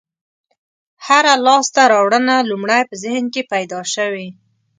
[1.07, 4.27] هره لاستهراوړنه لومړی په ذهن کې پیدا شوې.